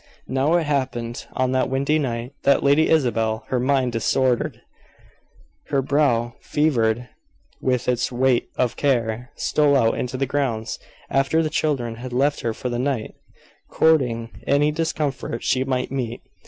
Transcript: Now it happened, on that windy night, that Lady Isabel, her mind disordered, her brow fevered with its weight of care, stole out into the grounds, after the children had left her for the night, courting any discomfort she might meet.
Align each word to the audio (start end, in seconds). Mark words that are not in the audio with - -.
Now 0.27 0.55
it 0.55 0.63
happened, 0.63 1.27
on 1.33 1.51
that 1.51 1.69
windy 1.69 1.99
night, 1.99 2.33
that 2.41 2.63
Lady 2.63 2.89
Isabel, 2.89 3.43
her 3.49 3.59
mind 3.59 3.91
disordered, 3.91 4.59
her 5.67 5.83
brow 5.83 6.33
fevered 6.41 7.07
with 7.61 7.87
its 7.87 8.11
weight 8.11 8.49
of 8.57 8.75
care, 8.75 9.29
stole 9.35 9.75
out 9.77 9.99
into 9.99 10.17
the 10.17 10.25
grounds, 10.25 10.79
after 11.11 11.43
the 11.43 11.51
children 11.51 11.97
had 11.97 12.13
left 12.13 12.39
her 12.39 12.51
for 12.51 12.67
the 12.69 12.79
night, 12.79 13.13
courting 13.69 14.31
any 14.47 14.71
discomfort 14.71 15.43
she 15.43 15.63
might 15.63 15.91
meet. 15.91 16.23